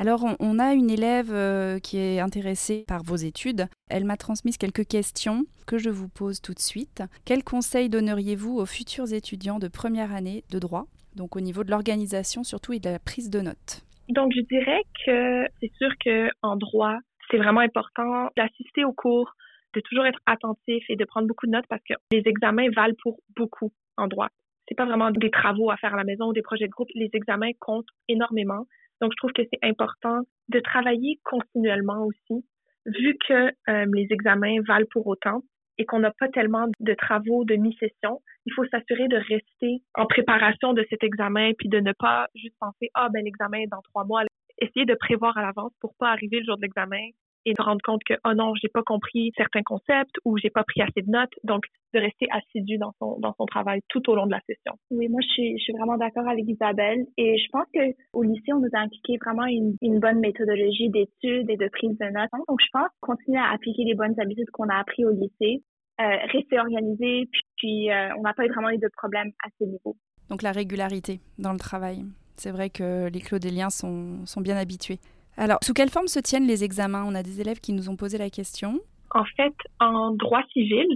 Alors, 0.00 0.24
on, 0.38 0.58
a 0.60 0.74
une 0.74 0.90
élève 0.90 1.32
euh, 1.32 1.80
qui 1.80 1.98
est 1.98 2.20
intéressée 2.20 2.84
par 2.86 3.02
vos 3.02 3.16
études. 3.16 3.66
Elle 3.90 4.04
m'a 4.04 4.16
transmis 4.16 4.52
quelques 4.52 4.86
questions 4.86 5.44
que 5.66 5.76
je 5.76 5.90
vous 5.90 6.08
pose 6.08 6.40
tout 6.40 6.54
de 6.54 6.60
suite. 6.60 7.02
Quels 7.24 7.42
conseils 7.42 7.88
donneriez-vous 7.88 8.58
aux 8.58 8.66
futurs 8.66 9.12
étudiants 9.12 9.58
de 9.58 9.66
première 9.66 10.14
année 10.14 10.44
de 10.52 10.60
droit, 10.60 10.86
donc 11.16 11.34
au 11.34 11.40
niveau 11.40 11.64
de 11.64 11.72
l'organisation 11.72 12.44
surtout 12.44 12.74
et 12.74 12.78
de 12.78 12.90
la 12.90 13.00
prise 13.00 13.28
de 13.28 13.40
notes? 13.40 13.82
Donc, 14.08 14.32
je 14.36 14.42
dirais 14.42 14.82
que 15.04 15.46
c'est 15.60 15.72
sûr 15.76 15.90
que 16.04 16.30
en 16.42 16.54
droit, 16.54 16.96
c'est 17.28 17.38
vraiment 17.38 17.60
important 17.60 18.28
d'assister 18.36 18.84
aux 18.84 18.92
cours 18.92 19.34
de 19.74 19.80
toujours 19.80 20.06
être 20.06 20.20
attentif 20.26 20.84
et 20.88 20.96
de 20.96 21.04
prendre 21.04 21.26
beaucoup 21.26 21.46
de 21.46 21.52
notes 21.52 21.66
parce 21.68 21.82
que 21.82 21.94
les 22.12 22.22
examens 22.24 22.70
valent 22.74 22.94
pour 23.02 23.18
beaucoup 23.36 23.72
en 23.96 24.06
droit. 24.06 24.28
C'est 24.68 24.74
pas 24.74 24.84
vraiment 24.84 25.10
des 25.10 25.30
travaux 25.30 25.70
à 25.70 25.76
faire 25.76 25.94
à 25.94 25.96
la 25.96 26.04
maison 26.04 26.28
ou 26.28 26.32
des 26.32 26.42
projets 26.42 26.66
de 26.66 26.70
groupe. 26.70 26.88
Les 26.94 27.10
examens 27.14 27.52
comptent 27.58 27.88
énormément. 28.08 28.66
Donc, 29.00 29.12
je 29.12 29.16
trouve 29.16 29.32
que 29.32 29.42
c'est 29.50 29.66
important 29.66 30.20
de 30.48 30.60
travailler 30.60 31.18
continuellement 31.24 32.04
aussi, 32.04 32.44
vu 32.86 33.16
que 33.26 33.48
euh, 33.68 33.86
les 33.94 34.08
examens 34.10 34.60
valent 34.66 34.86
pour 34.90 35.06
autant 35.06 35.42
et 35.78 35.84
qu'on 35.84 36.00
n'a 36.00 36.10
pas 36.18 36.28
tellement 36.28 36.66
de 36.80 36.94
travaux 36.94 37.44
de 37.44 37.54
mi-session, 37.54 38.20
il 38.46 38.52
faut 38.52 38.66
s'assurer 38.66 39.08
de 39.08 39.16
rester 39.16 39.82
en 39.94 40.06
préparation 40.06 40.72
de 40.72 40.84
cet 40.90 41.04
examen 41.04 41.52
puis 41.56 41.68
de 41.68 41.78
ne 41.78 41.92
pas 41.92 42.26
juste 42.34 42.56
penser 42.58 42.90
ah 42.94 43.08
ben 43.12 43.24
l'examen 43.24 43.58
est 43.58 43.68
dans 43.68 43.82
trois 43.82 44.04
mois. 44.04 44.24
Essayer 44.60 44.86
de 44.86 44.94
prévoir 44.94 45.38
à 45.38 45.42
l'avance 45.42 45.72
pour 45.80 45.94
pas 45.98 46.10
arriver 46.10 46.40
le 46.40 46.44
jour 46.44 46.56
de 46.56 46.62
l'examen 46.62 47.10
et 47.44 47.52
de 47.52 47.62
rendre 47.62 47.80
compte 47.84 48.02
que 48.04 48.14
oh 48.26 48.34
non 48.34 48.54
j'ai 48.60 48.68
pas 48.68 48.82
compris 48.82 49.32
certains 49.36 49.62
concepts 49.62 50.16
ou 50.24 50.36
j'ai 50.38 50.50
pas 50.50 50.64
pris 50.64 50.82
assez 50.82 51.02
de 51.02 51.10
notes 51.10 51.32
donc 51.44 51.64
de 51.94 52.00
rester 52.00 52.26
assidu 52.30 52.78
dans 52.78 52.92
son 52.98 53.18
dans 53.20 53.34
son 53.38 53.46
travail 53.46 53.80
tout 53.88 54.08
au 54.10 54.14
long 54.14 54.26
de 54.26 54.32
la 54.32 54.40
session. 54.40 54.74
Oui, 54.90 55.08
moi 55.08 55.20
je 55.22 55.28
suis 55.28 55.58
je 55.58 55.62
suis 55.62 55.72
vraiment 55.72 55.96
d'accord 55.96 56.28
avec 56.28 56.44
Isabelle 56.46 57.06
et 57.16 57.38
je 57.38 57.48
pense 57.50 57.66
que 57.72 57.94
au 58.12 58.22
lycée 58.22 58.52
on 58.52 58.60
nous 58.60 58.70
a 58.74 58.78
impliqué 58.78 59.16
vraiment 59.24 59.46
une, 59.46 59.76
une 59.82 59.98
bonne 59.98 60.20
méthodologie 60.20 60.90
d'études 60.90 61.48
et 61.48 61.56
de 61.56 61.68
prise 61.68 61.96
de 61.98 62.06
notes. 62.06 62.30
Donc 62.48 62.58
je 62.60 62.68
pense 62.72 62.90
continuer 63.00 63.38
à 63.38 63.52
appliquer 63.52 63.84
les 63.84 63.94
bonnes 63.94 64.18
habitudes 64.20 64.50
qu'on 64.52 64.68
a 64.68 64.76
appris 64.76 65.04
au 65.04 65.10
lycée, 65.10 65.62
euh, 66.00 66.16
rester 66.32 66.58
organisé 66.58 67.28
puis, 67.58 67.90
euh, 67.90 68.08
on 68.16 68.22
n'a 68.22 68.34
pas 68.34 68.46
vraiment 68.46 68.70
eu 68.70 68.78
de 68.78 68.88
problème 68.96 69.32
à 69.44 69.48
ce 69.58 69.64
niveau. 69.64 69.96
Donc 70.30 70.42
la 70.42 70.52
régularité 70.52 71.20
dans 71.38 71.52
le 71.52 71.58
travail. 71.58 72.04
C'est 72.36 72.50
vrai 72.50 72.70
que 72.70 73.08
les 73.08 73.20
claudéliens 73.20 73.70
sont, 73.70 74.24
sont 74.24 74.40
bien 74.40 74.56
habitués. 74.56 75.00
Alors, 75.38 75.58
sous 75.62 75.72
quelle 75.72 75.88
forme 75.88 76.08
se 76.08 76.18
tiennent 76.18 76.48
les 76.48 76.64
examens? 76.64 77.04
On 77.06 77.14
a 77.14 77.22
des 77.22 77.40
élèves 77.40 77.60
qui 77.60 77.72
nous 77.72 77.88
ont 77.88 77.94
posé 77.94 78.18
la 78.18 78.28
question. 78.28 78.80
En 79.12 79.24
fait, 79.24 79.54
en 79.78 80.10
droit 80.10 80.42
civil, 80.52 80.88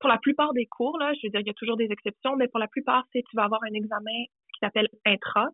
pour 0.00 0.08
la 0.08 0.18
plupart 0.18 0.52
des 0.52 0.66
cours, 0.66 0.98
là, 0.98 1.12
je 1.14 1.20
veux 1.24 1.30
dire, 1.30 1.40
il 1.40 1.46
y 1.46 1.50
a 1.50 1.54
toujours 1.54 1.76
des 1.76 1.88
exceptions, 1.92 2.34
mais 2.34 2.48
pour 2.48 2.58
la 2.58 2.66
plupart, 2.66 3.04
c'est 3.12 3.22
tu 3.22 3.36
vas 3.36 3.44
avoir 3.44 3.60
un 3.62 3.72
examen 3.72 4.24
qui 4.52 4.58
s'appelle 4.60 4.88
intra, 5.06 5.46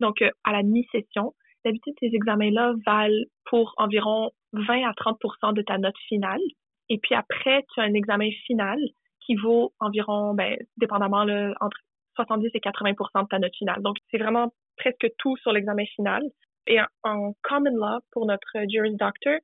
donc 0.00 0.20
euh, 0.20 0.30
à 0.44 0.52
la 0.52 0.62
mi-session. 0.62 1.32
D'habitude, 1.64 1.94
ces 1.98 2.14
examens-là 2.14 2.74
valent 2.84 3.24
pour 3.46 3.72
environ 3.78 4.30
20 4.52 4.86
à 4.86 4.92
30% 4.92 5.54
de 5.54 5.62
ta 5.62 5.78
note 5.78 5.96
finale. 6.06 6.42
Et 6.90 6.98
puis 6.98 7.14
après, 7.14 7.64
tu 7.72 7.80
as 7.80 7.84
un 7.84 7.94
examen 7.94 8.28
final 8.46 8.78
qui 9.24 9.36
vaut 9.36 9.72
environ, 9.80 10.34
ben, 10.34 10.54
dépendamment, 10.76 11.24
le 11.24 11.54
entre 11.62 11.78
70 12.16 12.50
et 12.52 12.60
80% 12.60 13.22
de 13.22 13.28
ta 13.28 13.38
note 13.38 13.56
finale. 13.56 13.80
Donc, 13.82 13.96
c'est 14.10 14.18
vraiment 14.18 14.52
presque 14.76 15.08
tout 15.18 15.36
sur 15.38 15.52
l'examen 15.52 15.86
final. 15.96 16.22
Et 16.66 16.78
en 17.04 17.32
common 17.42 17.76
law, 17.76 18.00
pour 18.12 18.26
notre 18.26 18.68
Juris 18.68 18.96
Doctor, 18.96 19.38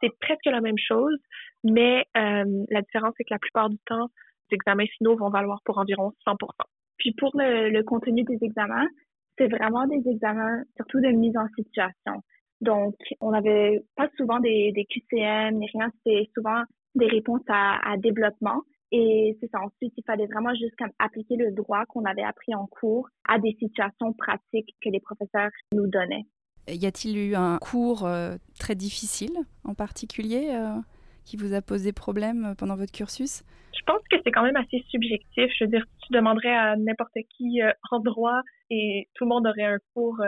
c'est 0.00 0.10
presque 0.20 0.46
la 0.46 0.60
même 0.60 0.78
chose, 0.78 1.18
mais 1.64 2.04
euh, 2.16 2.64
la 2.70 2.82
différence, 2.82 3.14
c'est 3.16 3.24
que 3.24 3.34
la 3.34 3.38
plupart 3.38 3.70
du 3.70 3.78
temps, 3.86 4.08
les 4.50 4.54
examens 4.54 4.86
finaux 4.96 5.16
vont 5.16 5.30
valoir 5.30 5.60
pour 5.64 5.78
environ 5.78 6.12
100% 6.26 6.36
Puis 6.98 7.12
pour 7.14 7.30
le, 7.34 7.70
le 7.70 7.82
contenu 7.82 8.22
des 8.24 8.38
examens, 8.42 8.86
c'est 9.36 9.48
vraiment 9.48 9.86
des 9.86 10.02
examens 10.08 10.62
surtout 10.76 11.00
de 11.00 11.08
mise 11.08 11.36
en 11.36 11.46
situation. 11.56 12.22
Donc, 12.60 12.94
on 13.20 13.30
n'avait 13.30 13.82
pas 13.96 14.08
souvent 14.16 14.40
des, 14.40 14.72
des 14.72 14.84
QCM 14.84 15.58
ni 15.58 15.68
rien, 15.72 15.90
c'était 15.96 16.28
souvent 16.34 16.62
des 16.94 17.06
réponses 17.06 17.44
à, 17.48 17.78
à 17.88 17.96
développement. 17.96 18.62
Et 18.90 19.36
c'est 19.40 19.50
ça. 19.50 19.60
Ensuite, 19.60 19.92
il 19.96 20.04
fallait 20.04 20.26
vraiment 20.26 20.54
juste 20.54 20.74
appliquer 20.98 21.36
le 21.36 21.52
droit 21.52 21.84
qu'on 21.86 22.04
avait 22.04 22.22
appris 22.22 22.54
en 22.54 22.66
cours 22.66 23.08
à 23.28 23.38
des 23.38 23.54
situations 23.60 24.12
pratiques 24.14 24.74
que 24.82 24.88
les 24.88 25.00
professeurs 25.00 25.50
nous 25.72 25.86
donnaient. 25.86 26.24
Y 26.70 26.86
a-t-il 26.86 27.16
eu 27.16 27.34
un 27.34 27.58
cours 27.58 28.04
euh, 28.04 28.36
très 28.58 28.74
difficile 28.74 29.36
en 29.64 29.74
particulier 29.74 30.50
euh, 30.52 30.76
qui 31.24 31.36
vous 31.36 31.54
a 31.54 31.62
posé 31.62 31.92
problème 31.92 32.44
euh, 32.44 32.54
pendant 32.54 32.76
votre 32.76 32.92
cursus? 32.92 33.42
Je 33.74 33.82
pense 33.86 34.02
que 34.10 34.16
c'est 34.22 34.32
quand 34.32 34.42
même 34.42 34.56
assez 34.56 34.84
subjectif. 34.90 35.50
Je 35.58 35.64
veux 35.64 35.70
dire, 35.70 35.84
tu 36.06 36.12
demanderais 36.12 36.54
à 36.54 36.76
n'importe 36.76 37.16
qui 37.36 37.60
en 37.90 38.00
droit 38.00 38.42
et 38.70 39.08
tout 39.14 39.24
le 39.24 39.28
monde 39.28 39.46
aurait 39.46 39.64
un 39.64 39.78
cours 39.94 40.20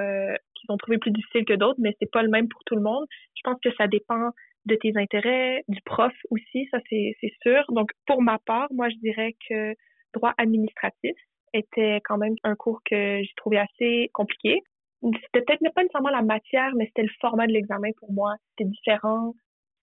qu'ils 0.55 0.71
ont 0.71 0.79
trouvé 0.79 0.97
plus 0.99 1.11
difficile 1.11 1.45
que 1.45 1.55
d'autres, 1.55 1.79
mais 1.79 1.95
c'est 2.01 2.11
pas 2.11 2.23
le 2.23 2.31
même 2.31 2.49
pour 2.49 2.63
tout 2.65 2.75
le 2.75 2.81
monde. 2.81 3.05
Je 3.35 3.43
pense 3.45 3.59
que 3.63 3.69
ça 3.77 3.87
dépend 3.87 4.31
de 4.65 4.77
tes 4.77 4.93
intérêts, 4.97 5.65
du 5.69 5.81
prof 5.83 6.13
aussi, 6.31 6.69
ça 6.71 6.79
c'est 6.89 7.15
sûr. 7.43 7.65
Donc, 7.71 7.91
pour 8.07 8.23
ma 8.23 8.39
part, 8.39 8.69
moi, 8.73 8.89
je 8.89 8.97
dirais 8.97 9.37
que 9.49 9.75
droit 10.15 10.33
administratif 10.39 11.17
était 11.53 12.01
quand 12.05 12.19
même 12.19 12.37
un 12.45 12.55
cours 12.55 12.81
que 12.89 13.23
j'ai 13.23 13.35
trouvé 13.37 13.59
assez 13.59 14.11
compliqué 14.15 14.63
c'était 15.03 15.45
peut-être 15.45 15.75
pas 15.75 15.83
nécessairement 15.83 16.11
la 16.11 16.23
matière, 16.23 16.73
mais 16.77 16.87
c'était 16.87 17.03
le 17.03 17.13
format 17.21 17.47
de 17.47 17.53
l'examen 17.53 17.91
pour 17.99 18.13
moi. 18.13 18.35
C'était 18.51 18.69
différent. 18.69 19.35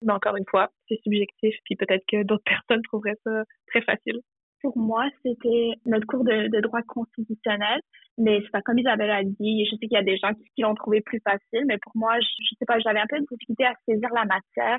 Mais 0.02 0.12
encore 0.12 0.36
une 0.36 0.46
fois, 0.48 0.68
c'est 0.88 1.00
subjectif, 1.02 1.54
puis 1.64 1.74
peut-être 1.74 2.04
que 2.06 2.22
d'autres 2.22 2.44
personnes 2.68 2.82
trouveraient 2.82 3.18
ça 3.24 3.42
très 3.66 3.82
facile. 3.82 4.20
Pour 4.62 4.76
moi, 4.76 5.08
c'était 5.24 5.72
notre 5.86 6.06
cours 6.06 6.24
de, 6.24 6.60
droit 6.60 6.82
constitutionnel, 6.82 7.80
mais 8.16 8.40
c'est 8.42 8.50
pas 8.50 8.62
comme 8.62 8.78
Isabelle 8.78 9.10
a 9.10 9.22
dit. 9.22 9.64
Je 9.66 9.70
sais 9.70 9.86
qu'il 9.86 9.92
y 9.92 9.96
a 9.96 10.02
des 10.02 10.16
gens 10.16 10.32
qui, 10.34 10.62
l'ont 10.62 10.74
trouvé 10.74 11.00
plus 11.00 11.20
facile, 11.20 11.64
mais 11.66 11.78
pour 11.78 11.92
moi, 11.94 12.18
je, 12.20 12.26
je 12.42 12.56
sais 12.58 12.64
pas, 12.66 12.78
j'avais 12.80 12.98
un 12.98 13.06
peu 13.08 13.18
de 13.20 13.26
difficulté 13.30 13.64
à 13.64 13.74
saisir 13.86 14.08
la 14.12 14.24
matière. 14.24 14.78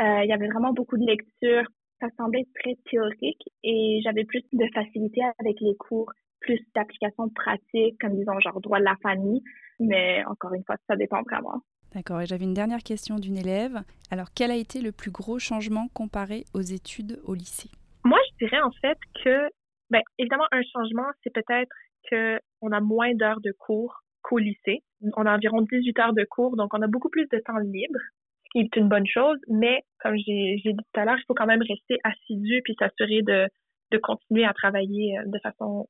Euh, 0.00 0.24
il 0.24 0.28
y 0.28 0.32
avait 0.32 0.48
vraiment 0.48 0.72
beaucoup 0.72 0.98
de 0.98 1.06
lectures. 1.06 1.66
Ça 2.00 2.08
semblait 2.18 2.44
très 2.60 2.74
théorique 2.90 3.42
et 3.62 4.00
j'avais 4.02 4.24
plus 4.24 4.42
de 4.52 4.66
facilité 4.74 5.22
avec 5.38 5.58
les 5.60 5.74
cours 5.76 6.12
plus 6.40 6.60
d'applications 6.74 7.30
pratiques, 7.30 7.98
comme 8.00 8.16
disons 8.16 8.38
genre 8.40 8.60
droit 8.60 8.78
de 8.78 8.84
la 8.84 8.96
famille. 9.02 9.42
Mais 9.80 10.24
encore 10.26 10.54
une 10.54 10.64
fois, 10.64 10.76
ça 10.88 10.96
dépend 10.96 11.22
vraiment. 11.22 11.62
D'accord. 11.94 12.20
Et 12.20 12.26
j'avais 12.26 12.44
une 12.44 12.54
dernière 12.54 12.82
question 12.82 13.16
d'une 13.16 13.36
élève. 13.36 13.80
Alors, 14.10 14.28
quel 14.34 14.50
a 14.50 14.56
été 14.56 14.80
le 14.80 14.92
plus 14.92 15.10
gros 15.10 15.38
changement 15.38 15.88
comparé 15.94 16.44
aux 16.52 16.60
études 16.60 17.20
au 17.24 17.34
lycée? 17.34 17.70
Moi, 18.04 18.18
je 18.32 18.46
dirais 18.46 18.60
en 18.60 18.72
fait 18.82 18.98
que, 19.22 19.48
ben, 19.90 20.02
évidemment, 20.18 20.46
un 20.50 20.62
changement, 20.72 21.06
c'est 21.22 21.32
peut-être 21.32 21.72
qu'on 22.10 22.72
a 22.72 22.80
moins 22.80 23.14
d'heures 23.14 23.40
de 23.40 23.52
cours 23.52 24.02
qu'au 24.22 24.38
lycée. 24.38 24.82
On 25.16 25.26
a 25.26 25.34
environ 25.34 25.60
18 25.62 25.98
heures 26.00 26.12
de 26.14 26.24
cours, 26.24 26.56
donc 26.56 26.74
on 26.74 26.82
a 26.82 26.86
beaucoup 26.86 27.10
plus 27.10 27.28
de 27.30 27.38
temps 27.38 27.58
libre, 27.58 27.98
ce 28.44 28.48
qui 28.52 28.58
est 28.60 28.76
une 28.76 28.88
bonne 28.88 29.06
chose. 29.06 29.38
Mais 29.48 29.82
comme 30.00 30.16
j'ai 30.16 30.56
dit 30.64 30.76
tout 30.76 31.00
à 31.00 31.04
l'heure, 31.04 31.18
il 31.18 31.24
faut 31.26 31.34
quand 31.34 31.46
même 31.46 31.62
rester 31.62 31.98
assidu 32.02 32.60
puis 32.64 32.74
s'assurer 32.78 33.22
de, 33.22 33.48
de 33.92 33.98
continuer 33.98 34.44
à 34.44 34.52
travailler 34.52 35.18
euh, 35.18 35.22
de 35.26 35.38
façon 35.42 35.86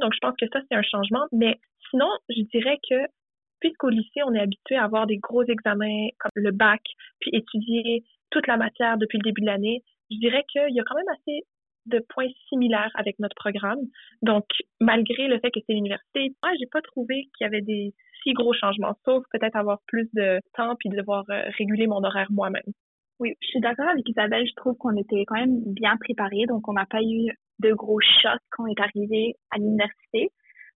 Donc, 0.00 0.12
je 0.14 0.18
pense 0.20 0.34
que 0.40 0.46
ça, 0.52 0.60
c'est 0.68 0.76
un 0.76 0.82
changement. 0.82 1.24
Mais 1.32 1.58
sinon, 1.90 2.08
je 2.28 2.42
dirais 2.42 2.78
que 2.88 2.96
puisqu'au 3.60 3.88
lycée, 3.88 4.22
on 4.26 4.34
est 4.34 4.40
habitué 4.40 4.76
à 4.76 4.84
avoir 4.84 5.06
des 5.06 5.16
gros 5.16 5.42
examens 5.42 6.08
comme 6.18 6.32
le 6.34 6.50
bac, 6.50 6.82
puis 7.20 7.30
étudier 7.32 8.04
toute 8.30 8.46
la 8.46 8.56
matière 8.56 8.98
depuis 8.98 9.18
le 9.18 9.22
début 9.22 9.40
de 9.40 9.46
l'année, 9.46 9.82
je 10.10 10.18
dirais 10.18 10.44
qu'il 10.52 10.74
y 10.74 10.80
a 10.80 10.84
quand 10.84 10.96
même 10.96 11.08
assez 11.08 11.42
de 11.86 12.04
points 12.10 12.28
similaires 12.48 12.90
avec 12.94 13.18
notre 13.18 13.34
programme. 13.36 13.80
Donc, 14.22 14.44
malgré 14.80 15.28
le 15.28 15.38
fait 15.38 15.50
que 15.50 15.60
c'est 15.66 15.74
l'université, 15.74 16.34
moi, 16.42 16.52
j'ai 16.58 16.66
pas 16.66 16.82
trouvé 16.82 17.28
qu'il 17.36 17.44
y 17.44 17.46
avait 17.46 17.62
des 17.62 17.94
si 18.22 18.32
gros 18.32 18.54
changements, 18.54 18.96
sauf 19.04 19.24
peut-être 19.30 19.56
avoir 19.56 19.80
plus 19.86 20.08
de 20.14 20.40
temps 20.54 20.76
puis 20.78 20.88
devoir 20.88 21.24
euh, 21.30 21.42
réguler 21.58 21.86
mon 21.86 22.02
horaire 22.02 22.28
moi-même. 22.30 22.62
Oui, 23.20 23.34
je 23.40 23.46
suis 23.46 23.60
d'accord 23.60 23.88
avec 23.88 24.08
Isabelle. 24.08 24.46
Je 24.46 24.54
trouve 24.56 24.76
qu'on 24.76 24.96
était 24.96 25.24
quand 25.26 25.36
même 25.36 25.60
bien 25.66 25.96
préparés, 25.98 26.46
donc 26.48 26.68
on 26.68 26.72
n'a 26.72 26.86
pas 26.86 27.02
eu 27.02 27.30
de 27.60 27.72
gros 27.72 28.00
chocs 28.00 28.40
quand 28.50 28.64
on 28.64 28.66
est 28.66 28.80
arrivé 28.80 29.34
à 29.50 29.58
l'université. 29.58 30.30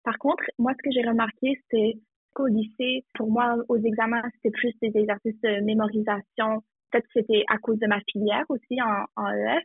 Par 0.04 0.18
contre, 0.20 0.44
moi, 0.58 0.74
ce 0.78 0.84
que 0.84 0.92
j'ai 0.92 1.08
remarqué, 1.08 1.60
c'est 1.70 1.96
qu'au 2.34 2.48
lycée, 2.48 3.04
pour 3.16 3.32
moi, 3.32 3.56
aux 3.68 3.78
examens, 3.78 4.22
c'était 4.36 4.52
plus 4.52 4.74
des 4.82 4.92
exercices 4.96 5.42
de 5.42 5.64
mémorisation. 5.66 6.64
Peut-être 6.92 7.06
que 7.08 7.22
c'était 7.22 7.44
à 7.50 7.58
cause 7.58 7.80
de 7.80 7.88
ma 7.88 8.00
filière 8.12 8.46
aussi 8.50 8.82
en, 8.82 9.06
en 9.16 9.32
ES. 9.34 9.64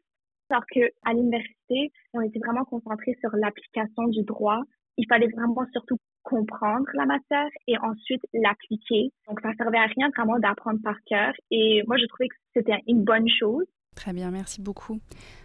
Alors 0.50 0.64
qu'à 0.66 1.12
l'université, 1.12 1.92
on 2.12 2.20
était 2.20 2.40
vraiment 2.40 2.64
concentré 2.64 3.16
sur 3.20 3.30
l'application 3.36 4.08
du 4.08 4.22
droit. 4.22 4.60
Il 4.98 5.06
fallait 5.08 5.28
vraiment 5.28 5.64
surtout 5.72 5.96
comprendre 6.22 6.86
la 6.94 7.06
matière 7.06 7.48
et 7.66 7.78
ensuite 7.78 8.22
l'appliquer. 8.34 9.10
Donc, 9.28 9.40
ça 9.40 9.50
servait 9.56 9.78
à 9.78 9.86
rien 9.86 10.10
vraiment 10.16 10.38
d'apprendre 10.38 10.80
par 10.82 10.96
cœur. 11.06 11.32
Et 11.50 11.82
moi, 11.86 11.96
je 11.96 12.06
trouvais 12.06 12.28
que 12.28 12.36
c'était 12.54 12.78
une 12.86 13.04
bonne 13.04 13.28
chose. 13.28 13.64
Très 13.94 14.12
bien, 14.12 14.30
merci 14.30 14.60
beaucoup. 14.60 14.98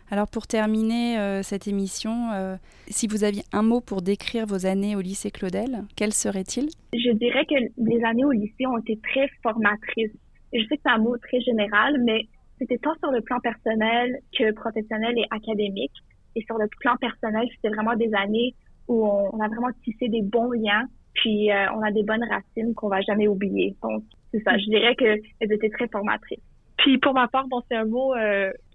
Alors 0.10 0.28
pour 0.28 0.48
terminer 0.48 1.20
euh, 1.20 1.44
cette 1.44 1.68
émission, 1.68 2.32
euh, 2.32 2.56
si 2.88 3.08
vous 3.08 3.26
aviez 3.26 3.44
un 3.52 3.62
mot 3.62 3.82
pour 3.82 4.02
décrire 4.02 4.46
vos 4.46 4.66
années 4.66 4.96
au 4.96 5.02
lycée 5.02 5.32
Claudel, 5.32 5.84
quel 5.98 6.14
serait-il 6.14 6.70
Je 6.94 7.12
dirais 7.12 7.46
que 7.46 7.56
les 7.78 8.04
années 8.06 8.24
au 8.24 8.32
lycée 8.32 8.66
ont 8.68 8.78
été 8.78 8.98
très 9.04 9.30
formatrices. 9.44 10.16
je 10.54 10.62
sais 10.62 10.78
que 10.78 10.82
c'est 10.86 10.92
un 10.92 11.00
mot 11.00 11.18
très 11.18 11.42
général, 11.42 12.02
mais 12.06 12.22
c'était 12.58 12.78
tant 12.78 12.96
sur 13.00 13.12
le 13.12 13.20
plan 13.22 13.40
personnel 13.42 14.20
que 14.38 14.54
professionnel 14.54 15.14
et 15.18 15.26
académique. 15.30 15.94
Et 16.36 16.44
sur 16.44 16.58
le 16.58 16.68
plan 16.80 16.96
personnel, 16.98 17.46
c'était 17.56 17.74
vraiment 17.74 17.96
des 17.96 18.14
années 18.14 18.56
où 18.88 19.06
on, 19.06 19.42
a 19.42 19.48
vraiment 19.50 19.72
tissé 19.84 20.08
des 20.08 20.22
bons 20.22 20.52
liens, 20.52 20.86
puis 21.16 21.52
euh, 21.52 21.66
on 21.76 21.82
a 21.82 21.92
des 21.92 22.04
bonnes 22.04 22.24
racines 22.24 22.74
qu'on 22.76 22.88
va 22.88 23.02
jamais 23.02 23.28
oublier. 23.28 23.76
Donc 23.84 24.04
c'est 24.32 24.42
ça, 24.44 24.58
je 24.58 24.66
dirais 24.66 24.96
qu'elles 24.96 25.20
étaient 25.42 25.70
très 25.70 25.90
formatrices. 25.90 26.40
Puis 26.78 26.98
pour 27.00 27.14
ma 27.14 27.28
part, 27.28 27.48
bon, 27.50 27.62
c'est 27.70 27.76
un 27.76 27.86
mot 27.86 28.14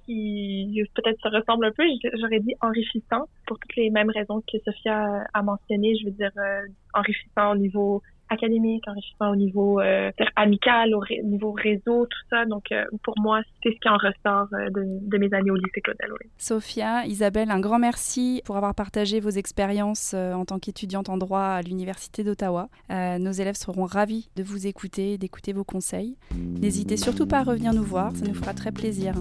qui 0.04 0.82
peut-être 0.94 1.20
se 1.20 1.28
ressemble 1.28 1.66
un 1.66 1.72
peu, 1.72 1.84
j'aurais 2.20 2.40
dit 2.40 2.54
enrichissant 2.60 3.28
pour 3.46 3.58
toutes 3.58 3.76
les 3.76 3.90
mêmes 3.90 4.10
raisons 4.10 4.40
que 4.40 4.58
Sophia 4.64 5.24
a 5.32 5.42
mentionnées. 5.42 5.94
Je 6.00 6.06
veux 6.06 6.12
dire, 6.12 6.32
euh, 6.36 6.66
enrichissant 6.94 7.52
au 7.52 7.56
niveau 7.56 8.02
académique, 8.32 8.82
enrichissement 8.88 9.30
au 9.30 9.36
niveau 9.36 9.80
euh, 9.80 10.10
amical, 10.36 10.94
au 10.94 11.02
niveau 11.24 11.52
réseau, 11.52 12.06
tout 12.06 12.26
ça. 12.30 12.44
Donc, 12.46 12.72
euh, 12.72 12.84
pour 13.02 13.14
moi, 13.20 13.42
c'est 13.62 13.70
ce 13.70 13.78
qui 13.78 13.88
en 13.88 13.96
ressort 13.96 14.48
euh, 14.54 14.70
de, 14.70 15.18
mes 15.18 15.32
années 15.34 15.50
au 15.50 15.56
lycée 15.56 15.80
Claudel. 15.80 16.10
Sophia, 16.38 17.06
Isabelle, 17.06 17.50
un 17.50 17.60
grand 17.60 17.78
merci 17.78 18.42
pour 18.44 18.56
avoir 18.56 18.74
partagé 18.74 19.20
vos 19.20 19.30
expériences 19.30 20.14
en 20.14 20.44
tant 20.44 20.58
qu'étudiante 20.58 21.08
en 21.08 21.16
droit 21.16 21.40
à 21.40 21.62
l'Université 21.62 22.24
d'Ottawa. 22.24 22.68
nos 22.90 23.30
élèves 23.30 23.54
seront 23.54 23.84
ravis 23.84 24.30
de 24.36 24.42
vous 24.42 24.66
écouter, 24.66 25.18
d'écouter 25.18 25.52
vos 25.52 25.64
conseils. 25.64 26.16
N'hésitez 26.34 26.96
surtout 26.96 27.26
pas 27.26 27.38
à 27.38 27.42
revenir 27.42 27.72
nous 27.72 27.84
voir, 27.84 28.14
ça 28.16 28.26
nous 28.26 28.34
fera 28.34 28.54
très 28.54 28.72
plaisir. 28.72 29.14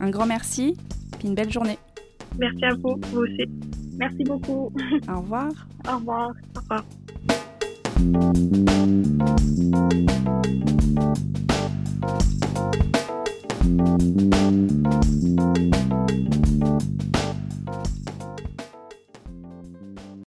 Un 0.00 0.10
grand 0.10 0.26
merci, 0.26 0.76
puis 1.18 1.28
une 1.28 1.34
belle 1.34 1.50
journée. 1.50 1.78
Merci 2.38 2.64
à 2.64 2.74
vous, 2.74 3.00
vous 3.10 3.20
aussi. 3.20 3.46
Merci 3.98 4.24
beaucoup. 4.24 4.72
Au 5.08 5.20
revoir. 5.20 5.50
Au 5.88 5.96
revoir. 5.96 6.30
Au 6.56 6.60
revoir. 6.60 6.84
Thank 7.98 8.14
you. 8.22 8.38